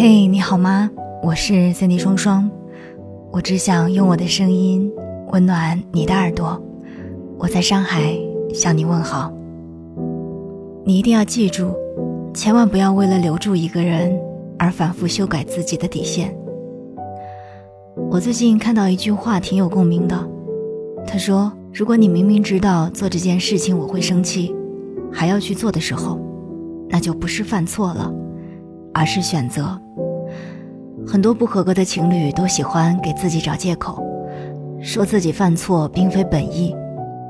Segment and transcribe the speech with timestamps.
[0.00, 0.88] 嘿，你好吗？
[1.24, 2.48] 我是三 D 双双，
[3.32, 4.88] 我只想用我的声音
[5.32, 6.62] 温暖你的耳朵。
[7.36, 8.16] 我在上海
[8.54, 9.32] 向你问好。
[10.84, 11.74] 你一定要记住，
[12.32, 14.16] 千万不要为了留住一个人
[14.56, 16.32] 而反复修改自己的底线。
[18.08, 20.16] 我最近看到一句话挺有共鸣的，
[21.08, 24.54] 他说：“如果你明明知道做这件事情我会生气，
[25.12, 26.20] 还要去做的时候，
[26.88, 28.14] 那就不是犯错了，
[28.94, 29.76] 而是选择。”
[31.10, 34.04] 很多不合格的情侣都喜欢给自己找借口，
[34.78, 36.76] 说自己犯错并非本意，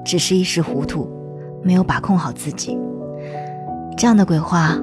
[0.05, 1.09] 只是一时糊涂，
[1.63, 2.77] 没有把控好自己。
[3.97, 4.77] 这样的鬼话，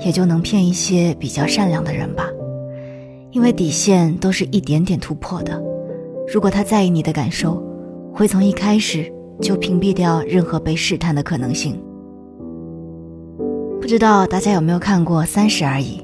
[0.00, 2.24] 也就能骗一些比较善良的人吧。
[3.30, 5.62] 因为底线都是一点点突破的，
[6.26, 7.62] 如果他在意你的感受，
[8.12, 11.80] 会从一开始就屏蔽掉任何被试探的可能性。
[13.80, 16.00] 不知道大家有没有看过《三十而已》？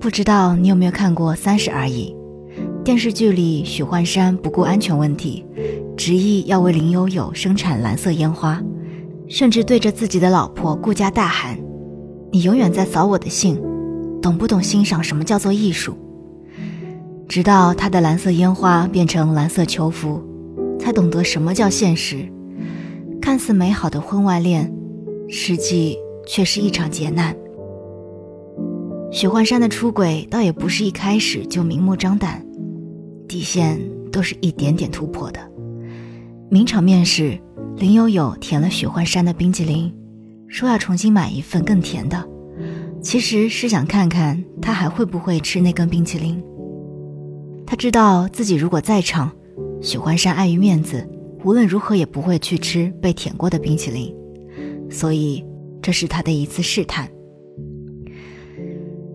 [0.00, 2.14] 不知道你有没有看过《三十而已》？
[2.84, 5.44] 电视剧里，许幻山不顾安全问题，
[5.96, 8.62] 执意要为林有有生产蓝色烟花，
[9.26, 11.58] 甚至对着自己的老婆顾家大喊
[12.30, 13.60] ：“你永远在扫我的兴，
[14.22, 15.96] 懂不懂欣赏什么叫做艺术？”
[17.28, 20.22] 直到他的蓝色烟花变成蓝色囚服，
[20.78, 22.30] 才懂得什么叫现实。
[23.20, 24.72] 看似美好的婚外恋，
[25.28, 27.34] 实际却是一场劫难。
[29.10, 32.44] 许幻山的出轨倒也不是一开始就明目张胆，
[33.26, 33.80] 底线
[34.12, 35.40] 都是一点点突破的。
[36.50, 37.38] 名场面是
[37.76, 39.92] 林有有舔了许幻山的冰激凌，
[40.46, 42.22] 说要重新买一份更甜的，
[43.00, 46.42] 其实是想看看他还会不会吃那根冰淇淋。
[47.66, 49.32] 他知道自己如果在场，
[49.80, 51.08] 许幻山碍于面子，
[51.44, 54.14] 无论如何也不会去吃被舔过的冰淇淋，
[54.90, 55.42] 所以
[55.80, 57.08] 这是他的一次试探。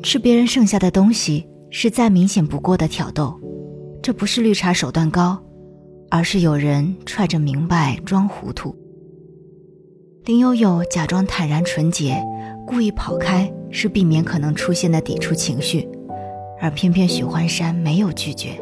[0.03, 3.39] 吃别人剩下的东西是再明显不过的挑逗，
[4.01, 5.41] 这不是绿茶手段高，
[6.09, 8.75] 而是有人揣着明白装糊涂。
[10.25, 12.21] 林有有假装坦然纯洁，
[12.67, 15.87] 故意跑开，是避免可能出现的抵触情绪，
[16.59, 18.61] 而偏偏许幻山没有拒绝，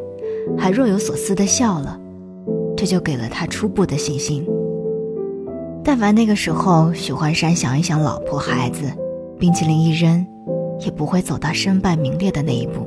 [0.55, 1.99] 还若有所思的笑了，
[2.77, 4.45] 这就给了他初步的信心。
[5.83, 8.83] 但凡那个时候许幻山想一想老婆孩子，
[9.39, 10.23] 冰淇淋一扔。
[10.81, 12.85] 也不会走到身败名裂的那一步。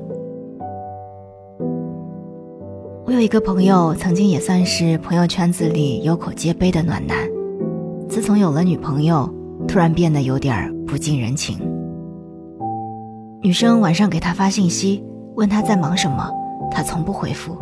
[3.07, 7.17] 我有一个朋友，曾经也算是朋友圈子里有口皆碑的暖男，
[8.09, 9.29] 自从有了女朋友，
[9.69, 11.59] 突然变得有点不近人情。
[13.43, 15.05] 女生晚上给他发信息，
[15.37, 16.31] 问他在忙什么，
[16.71, 17.57] 他从不回复，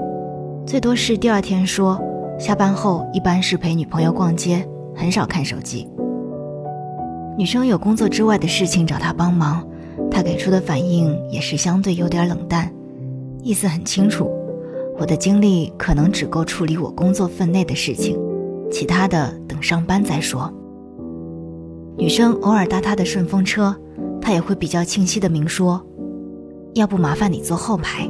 [0.65, 2.01] 最多是第二天说
[2.39, 4.65] 下班后一般是陪女朋友逛街，
[4.95, 5.91] 很少看手机。
[7.37, 9.67] 女生有工作之外的事情找他帮忙。
[10.13, 12.73] 他给出的反应也是相对有点冷淡，
[13.43, 14.31] 意思很清楚，
[14.99, 18.19] 我的精力可能只够处理我工作分内的事情，
[18.71, 20.53] 其他的等上班再说。
[21.97, 23.75] 女生偶尔搭他的顺风车，
[24.21, 25.85] 他也会比较清晰的明说，
[26.75, 28.09] 要不麻烦你坐后排。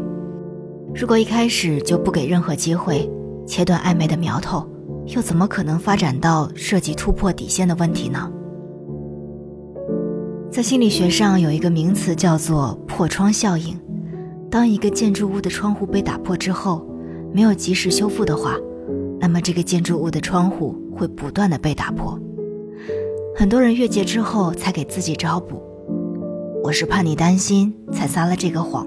[0.95, 3.09] 如果一开始就不给任何机会，
[3.47, 4.65] 切断暧昧的苗头，
[5.07, 8.31] 又怎么可能发展到涉及突破底线的问题呢？
[10.53, 13.75] 在心理学上有一个名词叫做破窗效应。
[14.51, 16.87] 当一个建筑物的窗户被打破之后，
[17.33, 18.55] 没有及时修复的话，
[19.19, 22.21] 那么这个建筑物的窗户会不断的被打破。
[23.35, 25.63] 很多人越界之后才给自己找补。
[26.63, 28.87] 我是怕你担心才撒了这个谎，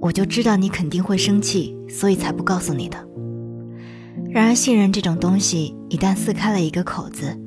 [0.00, 2.96] 我就知道你肯定会生气，所以才不告诉你的。
[4.30, 7.38] 然而信任这种东西一旦撕开了一个口子，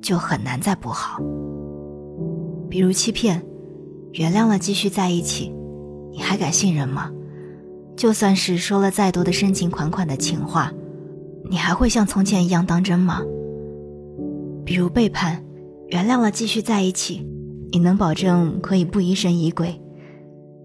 [0.00, 1.22] 就很难再补好。
[2.72, 3.44] 比如欺骗，
[4.14, 5.52] 原谅了继续在一起，
[6.10, 7.12] 你还敢信任吗？
[7.98, 10.72] 就算是说了再多的深情款款的情话，
[11.50, 13.20] 你还会像从前一样当真吗？
[14.64, 15.44] 比如背叛，
[15.88, 17.28] 原谅了继续在一起，
[17.70, 19.78] 你能保证可以不疑神疑鬼？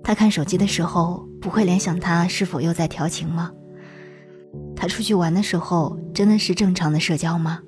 [0.01, 3.51] 他看手机的时候不会联想他是否又在调情吗？
[4.77, 7.59] 他出去玩的时候真的是正常的社交吗？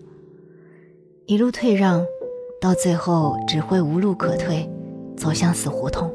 [1.25, 2.01] 一路退让。
[2.59, 4.69] 到最后只会无路可退，
[5.15, 6.11] 走向死胡同。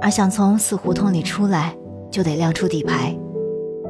[0.00, 1.76] 而想从死胡同里出来，
[2.10, 3.16] 就得亮出底牌。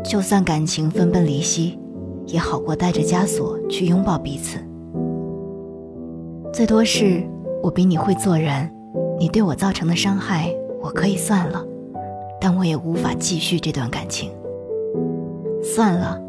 [0.05, 1.79] 就算感情分崩离析，
[2.26, 4.58] 也好过带着枷锁去拥抱彼此。
[6.52, 7.23] 最多是
[7.62, 8.70] 我比你会做人，
[9.19, 11.64] 你对我造成的伤害我可以算了，
[12.38, 14.31] 但我也无法继续这段感情。
[15.62, 16.20] 算了，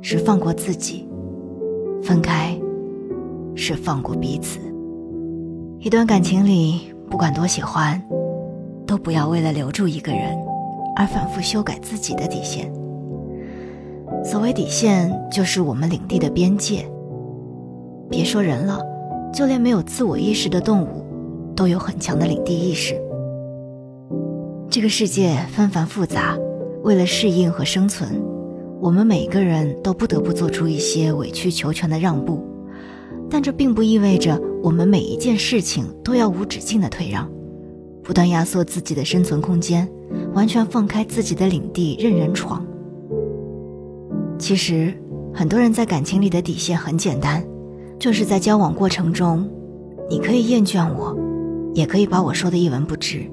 [0.00, 1.06] 是放过自己，
[2.02, 2.57] 分开。
[3.58, 4.60] 是放过彼此。
[5.80, 8.00] 一段感情里，不管多喜欢，
[8.86, 10.38] 都不要为了留住一个人，
[10.94, 12.72] 而反复修改自己的底线。
[14.24, 16.88] 所谓底线，就是我们领地的边界。
[18.08, 18.80] 别说人了，
[19.34, 21.04] 就连没有自我意识的动物，
[21.56, 22.94] 都有很强的领地意识。
[24.70, 26.38] 这个世界纷繁复杂，
[26.84, 28.08] 为了适应和生存，
[28.80, 32.47] 我们每个人都不得不做出一些委曲求全的让步。
[33.30, 37.30] 但这并不意味着我们每一件事情都要无止境的退让，
[38.02, 39.88] 不断压缩自己的生存空间，
[40.34, 42.64] 完全放开自己的领地任人闯。
[44.38, 44.94] 其实，
[45.34, 47.44] 很多人在感情里的底线很简单。
[47.98, 49.44] 就是在交往过程中，
[50.08, 51.18] 你可以厌倦我，
[51.74, 53.28] 也可以把我说的一文不值，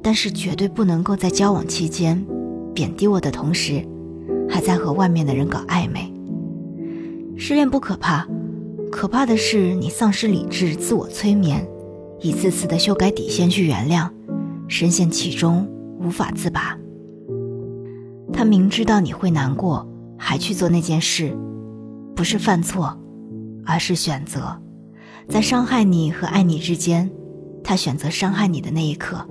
[0.00, 2.24] 但是绝对不能够在交往期间
[2.72, 3.86] 贬低我的同时，
[4.48, 6.10] 还在和外面的人搞暧昧。
[7.36, 8.26] 失恋不可怕，
[8.90, 11.66] 可怕的是你丧失理智、自我催眠，
[12.20, 14.10] 一次次的修改底线去原谅，
[14.68, 15.68] 深陷其中
[16.00, 16.78] 无法自拔。
[18.32, 19.86] 他明知道你会难过，
[20.16, 21.36] 还去做那件事，
[22.14, 22.96] 不是犯错。
[23.68, 24.56] 而是选择，
[25.28, 27.10] 在伤害你和爱你之间，
[27.64, 29.26] 他选择伤害你的那一刻，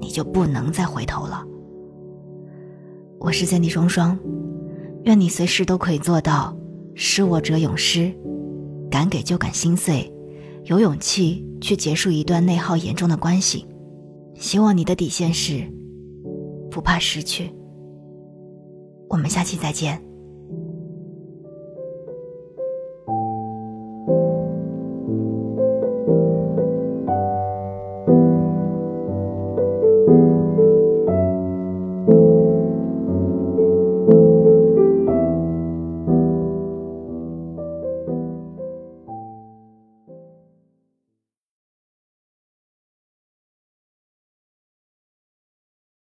[0.00, 1.44] 你就不能再回头了。
[3.20, 4.18] 我是三 D 双双，
[5.04, 6.56] 愿你随时都可以做到
[6.96, 8.12] 失我者永失，
[8.92, 10.12] 敢给就敢心碎，
[10.66, 13.66] 有勇气去结束一段内耗严重的关系。
[14.34, 15.66] 希望你的底线是
[16.70, 17.50] 不怕失去。
[19.08, 20.11] 我们下期再见。